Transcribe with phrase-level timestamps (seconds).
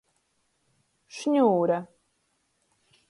[1.17, 1.77] Šņūre.